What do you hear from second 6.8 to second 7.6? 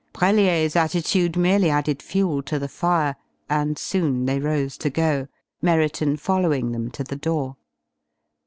to the door.